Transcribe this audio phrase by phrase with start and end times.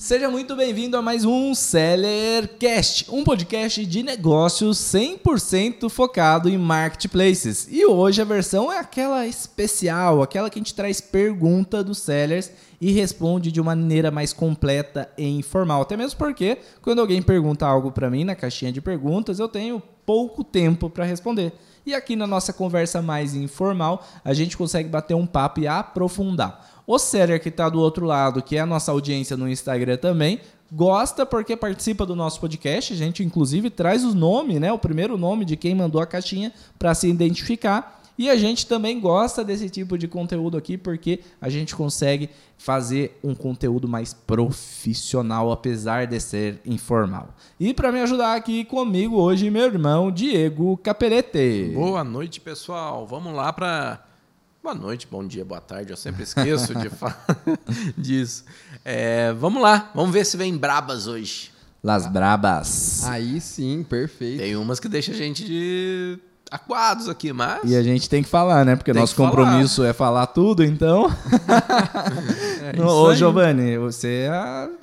[0.00, 7.68] Seja muito bem-vindo a mais um Sellercast, um podcast de negócios 100% focado em marketplaces.
[7.70, 12.50] E hoje a versão é aquela especial, aquela que a gente traz pergunta dos sellers
[12.80, 15.82] e responde de uma maneira mais completa e informal.
[15.82, 19.82] Até mesmo porque quando alguém pergunta algo para mim na caixinha de perguntas, eu tenho
[20.06, 21.52] pouco tempo para responder.
[21.84, 26.79] E aqui na nossa conversa mais informal, a gente consegue bater um papo e aprofundar.
[26.90, 30.40] O seller que está do outro lado, que é a nossa audiência no Instagram também,
[30.72, 32.92] gosta porque participa do nosso podcast.
[32.92, 34.72] A gente, inclusive, traz o nome, né?
[34.72, 38.02] O primeiro nome de quem mandou a caixinha para se identificar.
[38.18, 43.20] E a gente também gosta desse tipo de conteúdo aqui porque a gente consegue fazer
[43.22, 47.28] um conteúdo mais profissional, apesar de ser informal.
[47.60, 51.70] E para me ajudar aqui comigo hoje, meu irmão Diego Capelete.
[51.72, 53.06] Boa noite, pessoal.
[53.06, 54.09] Vamos lá para
[54.62, 55.90] Boa noite, bom dia, boa tarde.
[55.90, 57.24] Eu sempre esqueço de falar
[57.96, 58.44] disso.
[58.84, 61.50] É, vamos lá, vamos ver se vem brabas hoje.
[61.82, 63.04] Las brabas.
[63.06, 64.38] Aí sim, perfeito.
[64.40, 66.18] Tem umas que deixa a gente de
[66.50, 67.62] aquados aqui, mas.
[67.64, 68.76] E a gente tem que falar, né?
[68.76, 69.30] Porque Tem nosso que falar.
[69.30, 71.06] compromisso é falar tudo, então.
[72.72, 73.16] É No- Ô, aí.
[73.16, 74.26] Giovanni, você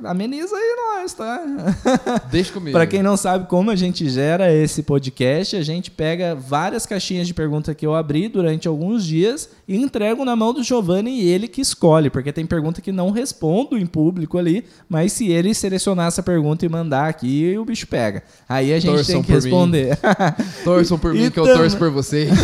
[0.03, 1.41] ameniza aí nós, tá?
[2.31, 2.71] Deixa comigo.
[2.71, 7.27] Para quem não sabe como a gente gera esse podcast, a gente pega várias caixinhas
[7.27, 11.27] de pergunta que eu abri durante alguns dias e entrego na mão do Giovanni e
[11.29, 15.53] ele que escolhe, porque tem pergunta que não respondo em público ali, mas se ele
[15.53, 18.23] selecionar essa pergunta e mandar aqui, o bicho pega.
[18.47, 19.97] Aí a gente Torçam tem que responder.
[20.63, 22.29] Torçam por E mim que eu torço por vocês.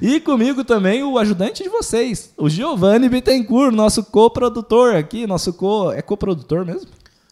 [0.00, 5.92] E comigo também o ajudante de vocês, o Giovanni Bittencourt, nosso coprodutor aqui, nosso co.
[5.92, 6.88] É coprodutor mesmo?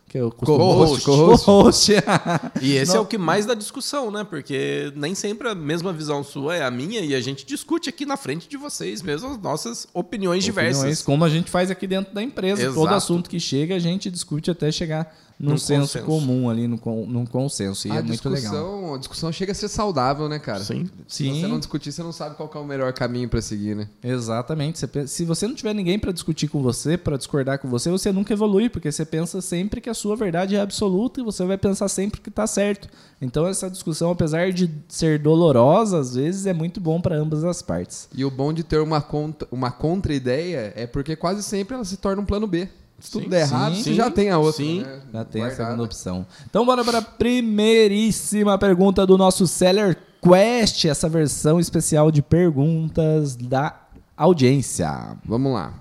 [0.09, 1.45] Que eu costumo- Co-host, co-host.
[1.47, 1.93] Co-host.
[2.61, 2.99] E esse Não.
[2.99, 4.25] é o que mais dá discussão, né?
[4.25, 8.05] Porque nem sempre a mesma visão sua é a minha e a gente discute aqui
[8.05, 10.79] na frente de vocês mesmo as nossas opiniões diversas.
[10.79, 12.61] Opiniões, como a gente faz aqui dentro da empresa.
[12.63, 12.75] Exato.
[12.75, 16.05] Todo assunto que chega, a gente discute até chegar num Num senso consenso.
[16.06, 17.89] comum ali, num, num consenso.
[17.89, 18.52] E a é muito legal.
[18.52, 20.62] discussão, a discussão chega a ser saudável, né, cara?
[20.62, 20.86] Sim.
[21.08, 21.40] Se Sim.
[21.40, 23.89] você não discutir, você não sabe qual que é o melhor caminho pra seguir, né?
[24.05, 24.79] Exatamente.
[24.79, 28.12] Você se você não tiver ninguém para discutir com você, para discordar com você, você
[28.12, 31.56] nunca evolui, porque você pensa sempre que a sua verdade é absoluta e você vai
[31.56, 32.86] pensar sempre que está certo.
[33.23, 37.62] Então essa discussão, apesar de ser dolorosa, às vezes é muito bom para ambas as
[37.62, 38.08] partes.
[38.14, 41.96] E o bom de ter uma, contra, uma contra-ideia é porque quase sempre ela se
[41.96, 42.68] torna um plano B.
[43.00, 44.62] Se tudo Sim, der errado, sim, você já tem a outra.
[44.64, 44.80] sim.
[44.83, 45.00] né?
[45.12, 45.64] Já tem a Guardada.
[45.70, 46.27] segunda opção.
[46.48, 53.36] Então bora para a primeiríssima pergunta do nosso Seller Quest, essa versão especial de perguntas
[53.36, 53.74] da
[54.16, 55.16] audiência.
[55.24, 55.72] Vamos lá.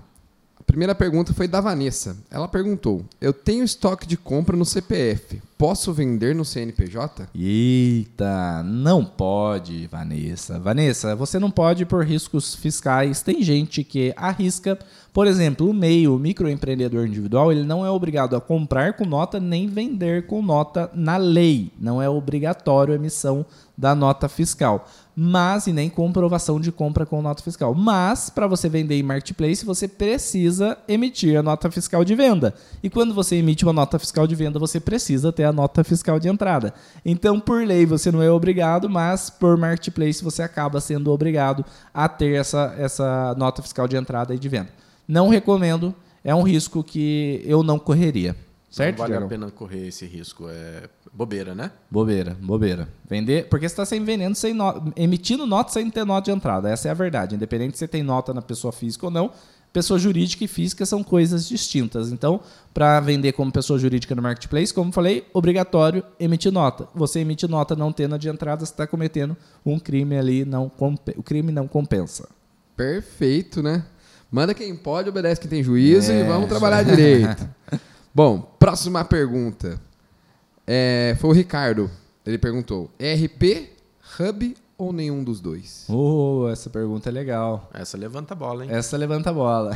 [0.70, 2.16] Primeira pergunta foi da Vanessa.
[2.30, 5.42] Ela perguntou: Eu tenho estoque de compra no CPF.
[5.58, 7.28] Posso vender no CNPJ?
[7.34, 10.60] Eita, não pode, Vanessa.
[10.60, 13.20] Vanessa, você não pode por riscos fiscais.
[13.20, 14.78] Tem gente que arrisca,
[15.12, 19.40] por exemplo, o MEI, o microempreendedor individual, ele não é obrigado a comprar com nota
[19.40, 21.72] nem vender com nota na lei.
[21.80, 23.44] Não é obrigatório a emissão
[23.76, 24.88] da nota fiscal.
[25.22, 27.74] Mas, e nem comprovação de compra com nota fiscal.
[27.74, 32.54] Mas, para você vender em marketplace, você precisa emitir a nota fiscal de venda.
[32.82, 36.18] E quando você emite uma nota fiscal de venda, você precisa ter a nota fiscal
[36.18, 36.72] de entrada.
[37.04, 42.08] Então, por lei, você não é obrigado, mas por marketplace você acaba sendo obrigado a
[42.08, 44.70] ter essa, essa nota fiscal de entrada e de venda.
[45.06, 45.94] Não recomendo,
[46.24, 48.34] é um risco que eu não correria.
[48.70, 48.98] Certo?
[48.98, 49.26] Não vale Diego?
[49.26, 50.46] a pena correr esse risco.
[50.48, 51.72] É bobeira, né?
[51.90, 52.88] Bobeira, bobeira.
[53.08, 56.70] Vender, porque você está sem vendendo, sem no- emitindo nota sem ter nota de entrada.
[56.70, 57.34] Essa é a verdade.
[57.34, 59.32] Independente se você tem nota na pessoa física ou não,
[59.72, 62.12] pessoa jurídica e física são coisas distintas.
[62.12, 62.40] Então,
[62.72, 66.88] para vender como pessoa jurídica no marketplace, como falei, obrigatório emitir nota.
[66.94, 70.70] Você emite nota não tendo a de entrada, você está cometendo um crime ali, não
[71.16, 72.28] o crime não compensa.
[72.76, 73.84] Perfeito, né?
[74.30, 77.48] Manda quem pode, obedece quem tem juízo É, e vamos trabalhar direito.
[78.22, 79.80] Bom, próxima pergunta.
[80.66, 81.90] É, foi o Ricardo.
[82.26, 83.70] Ele perguntou: ERP,
[84.20, 85.86] Hub ou nenhum dos dois?
[85.88, 87.70] Oh, essa pergunta é legal.
[87.72, 88.70] Essa levanta a bola, hein?
[88.70, 89.74] Essa levanta a bola.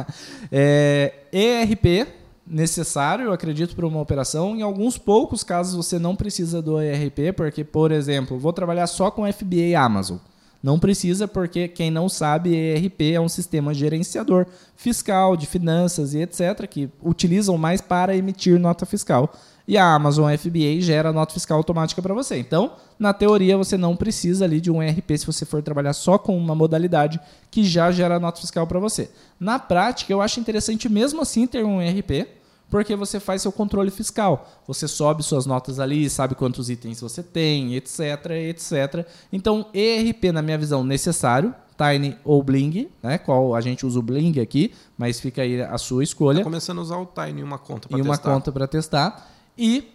[0.52, 2.06] é, ERP,
[2.46, 4.54] necessário, eu acredito, para uma operação.
[4.54, 9.10] Em alguns poucos casos você não precisa do ERP, porque, por exemplo, vou trabalhar só
[9.10, 10.18] com FBA Amazon.
[10.66, 16.22] Não precisa, porque quem não sabe, ERP é um sistema gerenciador fiscal, de finanças e
[16.22, 19.32] etc., que utilizam mais para emitir nota fiscal.
[19.68, 22.36] E a Amazon FBA gera nota fiscal automática para você.
[22.36, 26.18] Então, na teoria, você não precisa ali de um ERP se você for trabalhar só
[26.18, 29.08] com uma modalidade que já gera nota fiscal para você.
[29.38, 32.26] Na prática, eu acho interessante mesmo assim ter um ERP,
[32.70, 34.48] porque você faz seu controle fiscal.
[34.66, 38.00] Você sobe suas notas ali, sabe quantos itens você tem, etc,
[38.48, 39.06] etc.
[39.32, 43.18] Então, ERP, na minha visão, necessário, Tiny ou Bling, né?
[43.18, 46.38] Qual a gente usa o Bling aqui, mas fica aí a sua escolha.
[46.38, 48.32] Tá começando a usar o Tiny em uma conta para e uma testar.
[48.32, 49.30] conta para testar.
[49.56, 49.92] E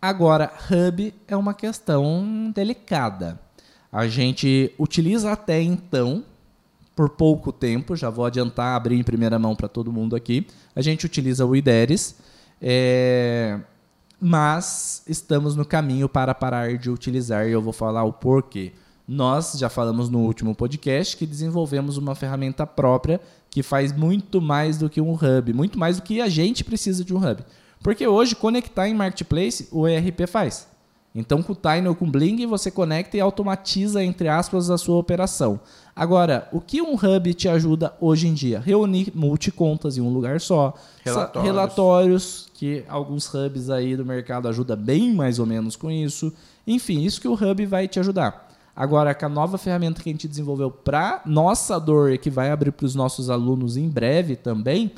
[0.00, 3.40] agora, Hub é uma questão delicada.
[3.90, 6.24] A gente utiliza até então,
[6.94, 10.46] por pouco tempo, já vou adiantar, abrir em primeira mão para todo mundo aqui.
[10.74, 12.16] A gente utiliza o IDERES,
[12.60, 13.58] é,
[14.20, 18.72] mas estamos no caminho para parar de utilizar e eu vou falar o porquê.
[19.06, 23.20] Nós já falamos no último podcast que desenvolvemos uma ferramenta própria
[23.50, 27.04] que faz muito mais do que um hub, muito mais do que a gente precisa
[27.04, 27.44] de um hub.
[27.82, 30.66] Porque hoje conectar em marketplace o ERP faz.
[31.14, 34.76] Então com o Tiny ou com o Bling você conecta e automatiza entre aspas a
[34.76, 35.60] sua operação.
[35.94, 38.58] Agora, o que um hub te ajuda hoje em dia?
[38.58, 40.74] Reunir multicontas em um lugar só,
[41.04, 41.44] Relatórios.
[41.44, 46.32] relatórios que alguns hubs aí do mercado ajudam bem mais ou menos com isso.
[46.66, 48.50] Enfim, isso que o hub vai te ajudar.
[48.74, 52.50] Agora, com a nova ferramenta que a gente desenvolveu para nossa dor e que vai
[52.50, 54.90] abrir para os nossos alunos em breve também,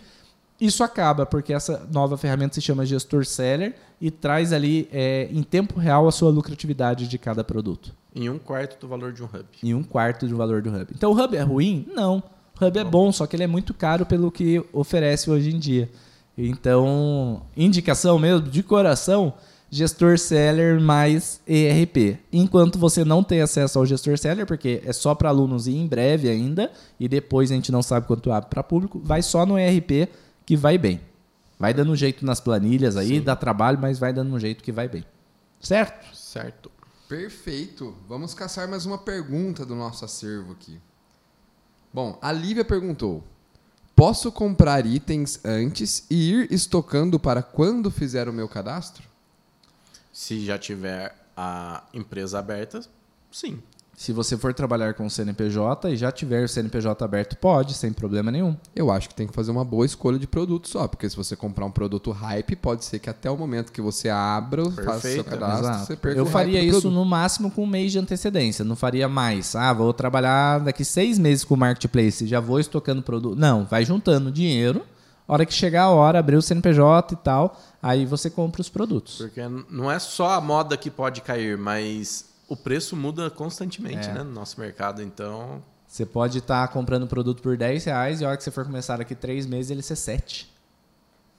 [0.60, 5.42] isso acaba, porque essa nova ferramenta se chama Gestor Seller e traz ali é, em
[5.42, 7.94] tempo real a sua lucratividade de cada produto.
[8.14, 9.44] Em um quarto do valor de um hub.
[9.62, 10.86] Em um quarto do valor do Hub.
[10.94, 11.86] Então o Hub é ruim?
[11.94, 12.22] Não.
[12.58, 15.58] O Hub é bom, só que ele é muito caro pelo que oferece hoje em
[15.58, 15.90] dia.
[16.38, 19.34] Então, indicação mesmo, de coração,
[19.70, 22.18] gestor seller mais ERP.
[22.32, 25.86] Enquanto você não tem acesso ao gestor seller, porque é só para alunos e em
[25.86, 29.58] breve ainda, e depois a gente não sabe quanto abre para público, vai só no
[29.58, 30.08] ERP
[30.46, 31.00] que vai bem.
[31.58, 33.22] Vai dando um jeito nas planilhas aí, Sim.
[33.22, 35.04] dá trabalho, mas vai dando um jeito que vai bem.
[35.60, 36.14] Certo?
[36.16, 36.70] Certo.
[37.08, 37.94] Perfeito.
[38.08, 40.80] Vamos caçar mais uma pergunta do nosso acervo aqui.
[41.92, 43.24] Bom, a Lívia perguntou:
[43.94, 49.04] Posso comprar itens antes e ir estocando para quando fizer o meu cadastro?
[50.12, 52.80] Se já tiver a empresa aberta,
[53.30, 53.62] sim.
[53.96, 57.90] Se você for trabalhar com o CNPJ e já tiver o CNPJ aberto, pode, sem
[57.94, 58.54] problema nenhum.
[58.74, 61.34] Eu acho que tem que fazer uma boa escolha de produto só, porque se você
[61.34, 65.24] comprar um produto hype, pode ser que até o momento que você abra, faça seu
[65.24, 65.24] Perfeito.
[65.24, 65.86] cadastro, Exato.
[65.86, 66.94] você perca Eu o hype faria do isso produto.
[66.94, 69.56] no máximo com um mês de antecedência, não faria mais.
[69.56, 73.38] Ah, vou trabalhar daqui seis meses com o marketplace, já vou estocando produto.
[73.38, 74.82] Não, vai juntando dinheiro.
[75.26, 79.16] Hora que chegar a hora, abrir o CNPJ e tal, aí você compra os produtos.
[79.16, 79.40] Porque
[79.70, 84.12] não é só a moda que pode cair, mas o preço muda constantemente É.
[84.14, 85.02] né, no nosso mercado.
[85.02, 88.64] Então, Você pode estar comprando produto por 10 reais e a hora que você for
[88.64, 90.52] começar daqui três meses ele ser 7.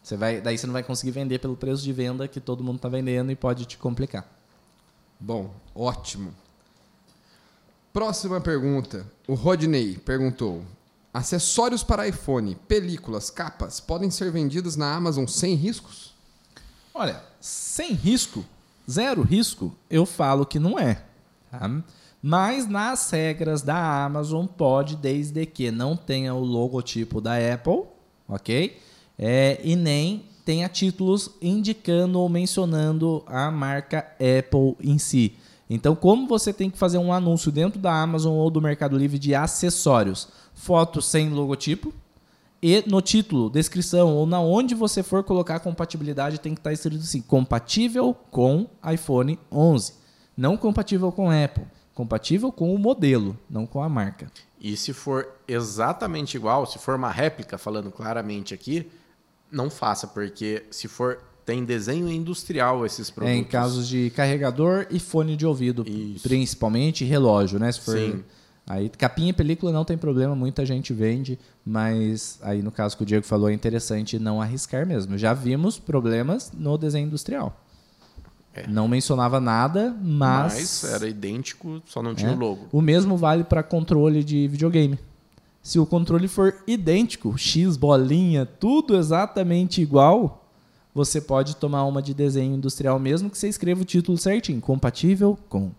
[0.02, 2.78] Você vai, daí você não vai conseguir vender pelo preço de venda que todo mundo
[2.78, 4.26] está vendendo e pode te complicar.
[5.20, 6.34] Bom, ótimo.
[7.92, 9.06] Próxima pergunta.
[9.28, 10.64] O Rodney perguntou:
[11.14, 16.14] Acessórios para iPhone, películas, capas podem ser vendidos na Amazon sem riscos?
[16.94, 18.46] Olha, sem risco,
[18.90, 21.04] zero risco, eu falo que não é.
[21.52, 21.70] tá?
[22.22, 27.84] Mas nas regras da Amazon pode, desde que não tenha o logotipo da Apple,
[28.28, 28.78] ok?
[29.18, 35.36] É, e nem tenha títulos indicando ou mencionando a marca Apple em si.
[35.70, 39.20] Então, como você tem que fazer um anúncio dentro da Amazon ou do Mercado Livre
[39.20, 41.94] de acessórios, foto sem logotipo,
[42.62, 46.74] e no título, descrição ou na onde você for colocar a compatibilidade tem que estar
[46.74, 49.94] escrito assim: compatível com iPhone 11,
[50.36, 54.32] não compatível com Apple, compatível com o modelo, não com a marca.
[54.60, 58.90] e se for exatamente igual, se for uma réplica, falando claramente aqui,
[59.52, 63.38] não faça, porque se for tem desenho industrial esses É produtos.
[63.40, 66.28] em casos de carregador e fone de ouvido, Isso.
[66.28, 67.72] principalmente relógio, né?
[67.72, 68.24] Se for Sim.
[68.68, 73.04] Aí capinha e película não tem problema, muita gente vende, mas aí no caso que
[73.04, 75.18] o Diego falou é interessante não arriscar mesmo.
[75.18, 77.60] Já vimos problemas no desenho industrial.
[78.54, 78.68] É.
[78.68, 82.36] Não mencionava nada, mas, mas era idêntico, só não tinha É.
[82.36, 82.68] o logo.
[82.72, 85.00] O mesmo vale para controle de videogame.
[85.62, 90.46] Se o controle for idêntico, X, bolinha, tudo exatamente igual,
[90.94, 95.38] você pode tomar uma de desenho industrial mesmo que você escreva o título certinho, compatível
[95.48, 95.72] com.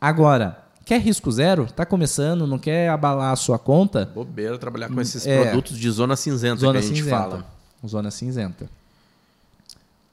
[0.00, 1.66] Agora, quer risco zero?
[1.74, 4.06] Tá começando, não quer abalar a sua conta?
[4.14, 5.42] Bobeira trabalhar com esses É.
[5.44, 7.16] produtos de zona cinzenta Zona que a gente cinzenta.
[7.16, 7.46] fala.
[7.86, 8.68] Zona cinzenta.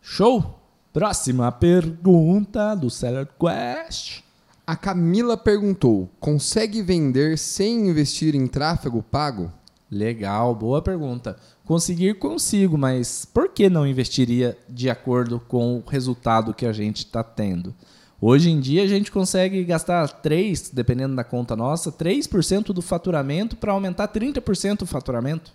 [0.02, 0.58] Show!
[0.94, 4.22] Próxima pergunta do Seller Quest.
[4.68, 9.52] A Camila perguntou: consegue vender sem investir em tráfego pago?
[9.90, 11.38] Legal, boa pergunta.
[11.66, 16.98] Conseguir consigo, mas por que não investiria de acordo com o resultado que a gente
[17.06, 17.74] está tendo?
[18.24, 23.58] Hoje em dia a gente consegue gastar 3, dependendo da conta nossa, 3% do faturamento
[23.58, 25.52] para aumentar 30% o faturamento.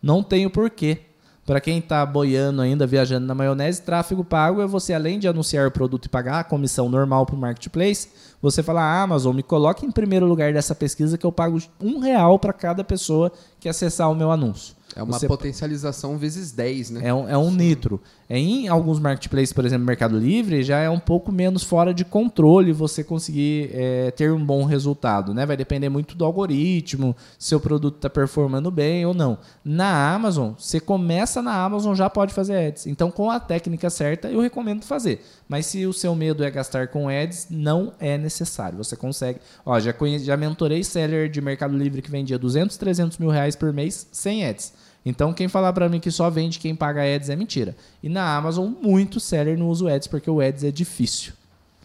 [0.00, 1.00] Não tenho porquê.
[1.44, 5.66] Para quem está boiando ainda, viajando na maionese, tráfego pago é você, além de anunciar
[5.66, 8.08] o produto e pagar a comissão normal para o marketplace,
[8.40, 11.98] você fala, ah, Amazon, me coloque em primeiro lugar dessa pesquisa que eu pago um
[11.98, 14.76] real para cada pessoa que acessar o meu anúncio.
[14.94, 17.00] É uma Você- potencialização vezes 10, né?
[17.04, 18.00] É um, é um nitro.
[18.28, 22.72] Em alguns marketplaces, por exemplo, Mercado Livre, já é um pouco menos fora de controle
[22.72, 25.34] você conseguir é, ter um bom resultado.
[25.34, 25.44] Né?
[25.46, 29.38] Vai depender muito do algoritmo, se seu produto está performando bem ou não.
[29.64, 32.86] Na Amazon, você começa na Amazon, já pode fazer ads.
[32.86, 35.24] Então, com a técnica certa, eu recomendo fazer.
[35.48, 38.78] Mas se o seu medo é gastar com ads, não é necessário.
[38.78, 39.40] Você consegue.
[39.66, 40.18] Ó, já, conhe...
[40.20, 44.46] já mentorei seller de Mercado Livre que vendia 200, 300 mil reais por mês sem
[44.46, 44.72] ads.
[45.04, 47.74] Então, quem falar para mim que só vende quem paga ads é mentira.
[48.02, 51.32] E na Amazon, muito seller não usa o ads porque o ads é difícil.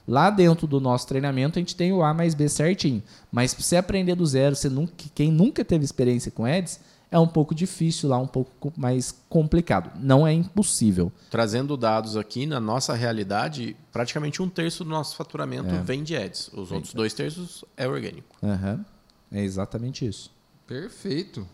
[0.08, 3.02] Lá dentro do nosso treinamento, a gente tem o A mais B certinho.
[3.32, 6.80] Mas para você aprender do zero, você nunca, quem nunca teve experiência com ads,
[7.10, 9.92] é um pouco difícil lá, um pouco co- mais complicado.
[10.00, 11.12] Não é impossível.
[11.32, 15.82] Trazendo dados aqui, na nossa realidade, praticamente um terço do nosso faturamento É.
[15.82, 16.50] vem de ads.
[16.54, 18.36] Os outros dois terços é orgânico.
[18.44, 18.86] Aham.
[19.32, 20.30] É exatamente isso.
[20.68, 21.48] Perfeito.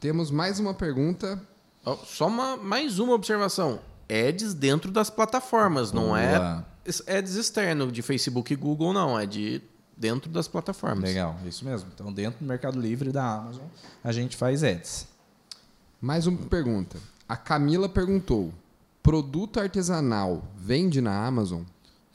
[0.00, 1.40] Temos mais uma pergunta.
[1.84, 3.80] Ó, Só uma, mais uma observação.
[4.08, 6.66] Ads dentro das plataformas, não é Boa.
[7.08, 9.18] ads externo de Facebook e Google, não.
[9.18, 9.60] É de
[9.96, 11.08] dentro das plataformas.
[11.08, 11.88] Legal, isso mesmo.
[11.94, 13.64] Então, dentro do Mercado Livre da Amazon,
[14.04, 15.08] a gente faz ads.
[16.00, 16.98] Mais uma pergunta.
[17.28, 18.52] A Camila perguntou:
[19.02, 21.62] produto artesanal vende na Amazon?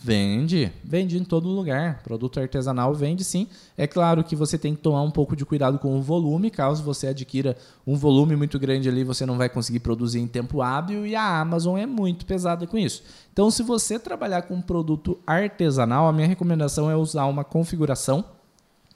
[0.03, 2.01] Vende, vende em todo lugar.
[2.01, 3.47] Produto artesanal vende sim.
[3.77, 6.81] É claro que você tem que tomar um pouco de cuidado com o volume, caso
[6.81, 7.55] você adquira
[7.85, 11.39] um volume muito grande ali, você não vai conseguir produzir em tempo hábil e a
[11.39, 13.03] Amazon é muito pesada com isso.
[13.31, 18.25] Então, se você trabalhar com um produto artesanal, a minha recomendação é usar uma configuração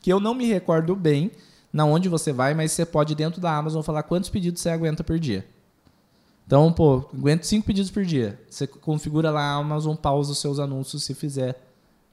[0.01, 1.29] que eu não me recordo bem
[1.71, 5.03] na onde você vai, mas você pode dentro da Amazon falar quantos pedidos você aguenta
[5.03, 5.45] por dia.
[6.45, 8.39] Então, pô, aguento cinco pedidos por dia.
[8.49, 11.59] Você configura lá a Amazon, pausa os seus anúncios se fizer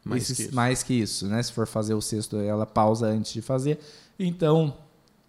[0.05, 0.55] Mais esses- que isso.
[0.55, 1.43] mais que isso, né?
[1.43, 3.79] Se for fazer o sexto, ela pausa antes de fazer.
[4.19, 4.75] Então,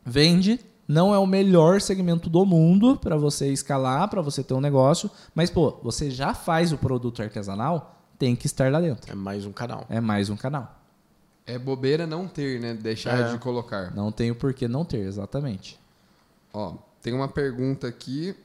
[0.05, 0.59] vende.
[0.85, 5.09] Não é o melhor segmento do mundo para você escalar, para você ter um negócio,
[5.33, 9.09] mas pô, você já faz o produto artesanal, tem que estar lá dentro.
[9.09, 9.85] É mais um canal.
[9.89, 10.77] É mais um canal.
[11.45, 12.73] É bobeira não ter, né?
[12.73, 13.31] Deixar É.
[13.31, 13.95] de colocar.
[13.95, 15.79] Não tem o porquê não ter, exatamente.
[16.53, 18.35] Ó, tem uma pergunta aqui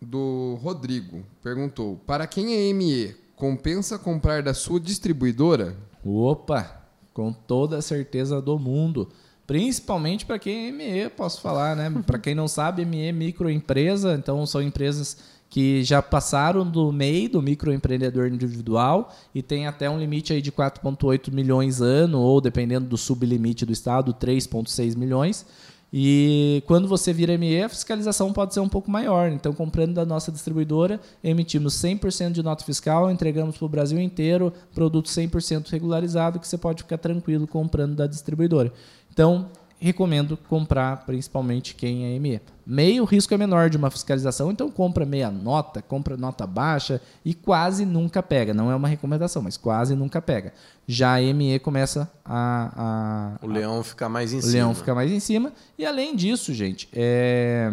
[0.00, 1.24] do Rodrigo.
[1.42, 5.76] Perguntou: Para quem é ME, compensa comprar da sua distribuidora?
[6.04, 9.08] Opa, com toda a certeza do mundo.
[9.46, 11.90] Principalmente para quem é ME, posso falar, né?
[12.06, 15.16] para quem não sabe, ME é microempresa, então são empresas
[15.50, 20.52] que já passaram do MEI, do microempreendedor individual, e tem até um limite aí de
[20.52, 25.44] 4,8 milhões ano, ou dependendo do sublimite do estado, 3,6 milhões.
[25.92, 29.30] E quando você vira ME, a fiscalização pode ser um pouco maior.
[29.30, 34.52] Então, comprando da nossa distribuidora, emitimos 100% de nota fiscal, entregamos para o Brasil inteiro,
[34.72, 38.72] produto 100% regularizado, que você pode ficar tranquilo comprando da distribuidora.
[39.12, 39.48] Então,
[39.80, 42.40] recomendo comprar principalmente quem é ME.
[42.66, 47.00] MEI, o risco é menor de uma fiscalização, então compra meia nota, compra nota baixa
[47.24, 48.52] e quase nunca pega.
[48.54, 50.52] Não é uma recomendação, mas quase nunca pega.
[50.86, 54.52] Já a ME começa a- a, O leão fica mais em o cima.
[54.52, 55.52] leão fica mais em cima.
[55.78, 57.72] E além disso, gente, é...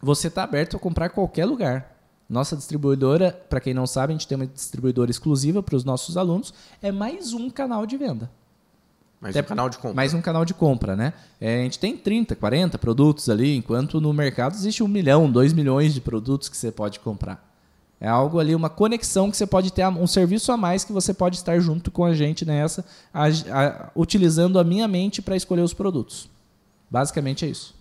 [0.00, 1.96] você está aberto a comprar qualquer lugar.
[2.28, 6.16] Nossa distribuidora, para quem não sabe, a gente tem uma distribuidora exclusiva para os nossos
[6.16, 6.52] alunos.
[6.82, 8.30] É mais um canal de venda.
[9.26, 9.94] Mais Até um canal de compra.
[9.94, 11.12] Mais um canal de compra, né?
[11.40, 15.52] É, a gente tem 30, 40 produtos ali, enquanto no mercado existe um milhão, dois
[15.52, 17.44] milhões de produtos que você pode comprar.
[18.00, 21.12] É algo ali, uma conexão que você pode ter, um serviço a mais que você
[21.14, 25.62] pode estar junto com a gente nessa, a- a- utilizando a minha mente para escolher
[25.62, 26.28] os produtos.
[26.90, 27.74] Basicamente é isso.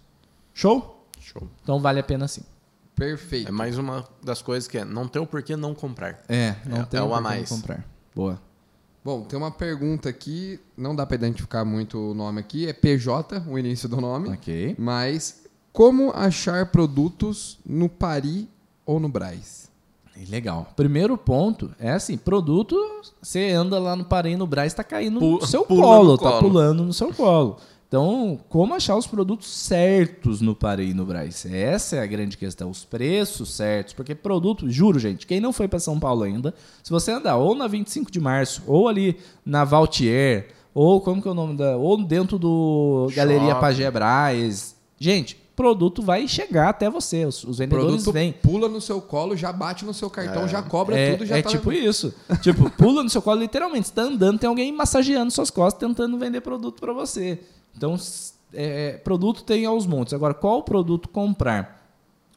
[0.53, 1.05] Show?
[1.19, 1.47] Show.
[1.61, 2.41] Então vale a pena sim.
[2.95, 3.49] Perfeito.
[3.49, 6.23] É mais uma das coisas que é não ter o porquê não comprar.
[6.29, 7.49] É, não É- tem é o a mais.
[7.49, 7.83] comprar.
[8.15, 8.39] Boa.
[9.05, 13.43] Bom, tem uma pergunta aqui, não dá para identificar muito o nome aqui, é PJ,
[13.47, 14.29] o início do nome.
[14.29, 14.75] Ok.
[14.79, 18.49] Mas como achar produtos no Pari
[18.83, 19.69] ou no Braz?
[20.27, 20.71] Legal.
[20.75, 22.75] Primeiro ponto é assim, produto,
[23.21, 26.29] você anda lá no Parém, no Brás, tá caindo Pu- no seu colo, no tá
[26.31, 26.41] colo.
[26.41, 27.57] pulando no seu colo.
[27.95, 31.45] Então, como achar os produtos certos no Parei e no Brás?
[31.45, 32.69] Essa é a grande questão.
[32.69, 33.93] Os preços certos.
[33.93, 37.55] Porque produto, juro, gente, quem não foi para São Paulo ainda, se você andar ou
[37.55, 41.77] na 25 de março, ou ali na Valtier, ou como que é o nome da.
[41.77, 43.61] Ou dentro do Galeria Shopping.
[43.61, 44.75] Pagé Brás.
[44.99, 47.23] Gente, produto vai chegar até você.
[47.23, 48.33] Os, os O vendedores produto vêm.
[48.33, 51.41] pula no seu colo, já bate no seu cartão, já cobra É, tudo, já é
[51.41, 52.13] tá tipo isso.
[52.41, 53.87] Tipo, pula no seu colo, literalmente.
[53.87, 57.39] Você tá andando, tem alguém massageando suas costas, tentando vender produto para você.
[57.75, 60.13] Então, s- é, produto tem aos montes.
[60.13, 61.83] Agora, qual produto comprar?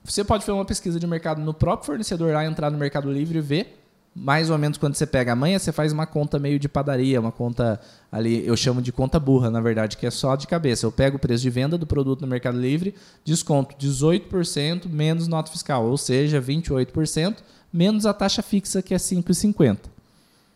[0.04, 3.38] Você pode fazer uma pesquisa de mercado no próprio fornecedor lá, entrar no Mercado Livre
[3.38, 3.74] e ver.
[4.14, 7.30] Mais ou menos quando você pega amanhã, você faz uma conta meio de padaria, uma
[7.30, 7.78] conta
[8.10, 10.84] ali, eu chamo de conta burra, na verdade, que é só de cabeça.
[10.86, 15.52] Eu pego o preço de venda do produto no Mercado Livre, desconto 18% menos nota
[15.52, 17.36] fiscal, ou seja, 28%
[17.72, 19.78] menos a taxa fixa, que é 5,50.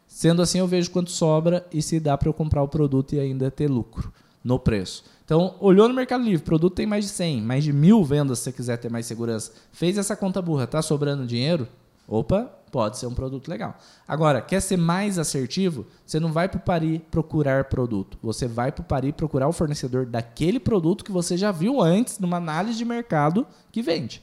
[0.08, 3.20] Sendo assim, eu vejo quanto sobra e se dá para eu comprar o produto e
[3.20, 4.12] ainda ter lucro
[4.42, 5.04] no preço.
[5.24, 8.44] Então, olhou no Mercado Livre, produto tem mais de 100, mais de mil vendas se
[8.44, 9.52] você quiser ter mais segurança.
[9.72, 11.68] Fez essa conta burra, tá sobrando dinheiro?
[12.08, 13.78] Opa, pode ser um produto legal.
[14.06, 15.86] Agora, quer ser mais assertivo?
[16.04, 18.18] Você não vai para o Pari procurar produto.
[18.22, 22.18] Você vai para o Pari procurar o fornecedor daquele produto que você já viu antes
[22.18, 24.22] numa análise de mercado que vende.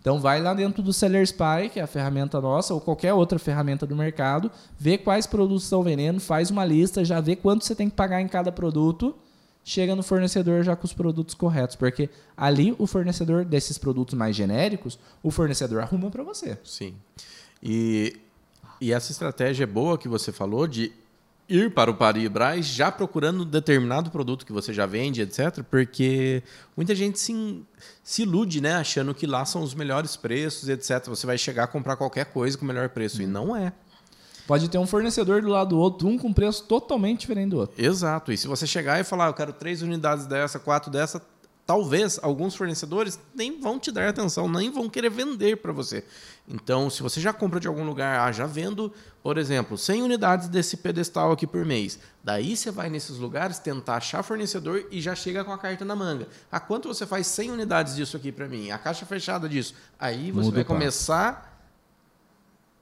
[0.00, 3.38] Então vai lá dentro do Seller Spy, que é a ferramenta nossa, ou qualquer outra
[3.40, 7.74] ferramenta do mercado, vê quais produtos estão vendendo, faz uma lista, já vê quanto você
[7.74, 9.16] tem que pagar em cada produto,
[9.66, 14.36] chega no fornecedor já com os produtos corretos, porque ali o fornecedor desses produtos mais
[14.36, 16.56] genéricos, o fornecedor arruma para você.
[16.62, 16.94] Sim.
[17.60, 18.16] E,
[18.80, 20.92] e essa estratégia é boa que você falou de
[21.48, 25.64] ir para o Paribras já procurando determinado produto que você já vende, etc.
[25.68, 26.44] Porque
[26.76, 27.60] muita gente se,
[28.04, 28.74] se ilude, né?
[28.74, 31.08] Achando que lá são os melhores preços, etc.
[31.08, 33.20] Você vai chegar a comprar qualquer coisa com o melhor preço.
[33.20, 33.72] E não é.
[34.46, 37.84] Pode ter um fornecedor do lado do outro, um com preço totalmente diferente do outro.
[37.84, 38.30] Exato.
[38.30, 41.20] E se você chegar e falar, eu quero três unidades dessa, quatro dessa,
[41.66, 46.04] talvez alguns fornecedores nem vão te dar atenção, nem vão querer vender para você.
[46.48, 50.48] Então, se você já compra de algum lugar, ah, já vendo, por exemplo, 100 unidades
[50.48, 55.16] desse pedestal aqui por mês, daí você vai nesses lugares tentar achar fornecedor e já
[55.16, 56.28] chega com a carta na manga.
[56.52, 58.70] A quanto você faz 100 unidades disso aqui para mim?
[58.70, 59.74] A caixa fechada disso.
[59.98, 61.55] Aí você Muda vai começar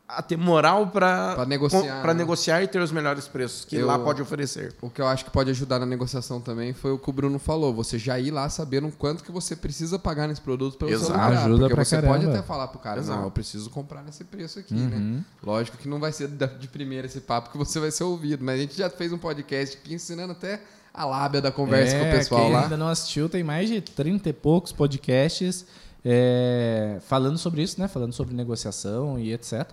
[0.07, 2.19] a ter moral para Pra negociar, para né?
[2.19, 4.75] negociar e ter os melhores preços que Eu- lá pode oferecer.
[4.83, 7.39] O que eu acho que pode ajudar na negociação também foi o que o Bruno
[7.39, 7.73] falou.
[7.73, 11.13] Você já ir lá sabendo quanto que você precisa pagar nesse produto para você Exato.
[11.13, 11.33] lucrar.
[11.33, 12.15] Ajuda porque pra você caramba.
[12.15, 13.19] pode até falar pro cara, Exato.
[13.19, 14.89] não, eu preciso comprar nesse preço aqui, Uhum.
[14.89, 15.25] né?
[15.43, 18.57] Lógico que não vai ser de primeira esse papo que você vai ser ouvido, mas
[18.59, 20.61] a gente já fez um podcast aqui ensinando até
[20.93, 22.63] a lábia da conversa com o pessoal É, quem lá.
[22.65, 25.65] ainda não assistiu, tem mais de 30 e poucos podcasts
[26.05, 27.89] é, falando sobre isso, né?
[27.89, 29.67] Falando sobre negociação e etc.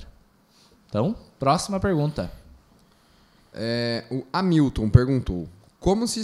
[0.91, 2.29] Então, próxima pergunta.
[3.53, 5.47] É, o Hamilton perguntou:
[5.79, 6.21] como se,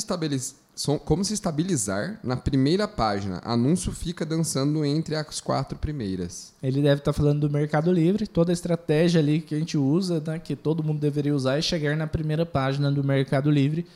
[1.05, 3.39] como se estabilizar na primeira página?
[3.45, 6.53] Anúncio fica dançando entre as quatro primeiras.
[6.61, 10.21] Ele deve estar falando do Mercado Livre, toda a estratégia ali que a gente usa,
[10.27, 13.87] né, que todo mundo deveria usar, é chegar na primeira página do Mercado Livre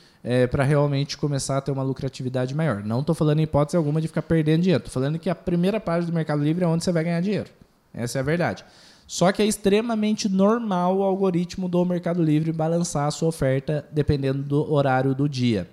[0.52, 2.82] para realmente começar a ter uma lucratividade maior.
[2.82, 5.82] Não estou falando em hipótese alguma de ficar perdendo dinheiro, estou falando que a primeira
[5.82, 7.50] página do Mercado Livre é onde você vai ganhar dinheiro.
[7.94, 8.64] Essa é a verdade.
[9.12, 14.42] Só que é extremamente normal o algoritmo do Mercado Livre balançar a sua oferta dependendo
[14.42, 15.70] do horário do dia.